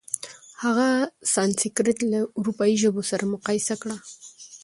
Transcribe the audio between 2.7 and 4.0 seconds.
ژبو سره مقایسه کړه.